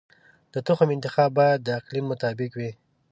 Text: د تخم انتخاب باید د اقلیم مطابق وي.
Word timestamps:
د 0.53 0.55
تخم 0.67 0.89
انتخاب 0.95 1.31
باید 1.39 1.59
د 1.63 1.69
اقلیم 1.79 2.05
مطابق 2.11 2.51
وي. 2.59 2.71